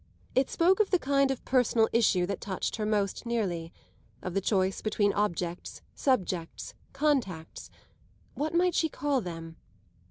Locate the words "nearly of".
3.23-4.33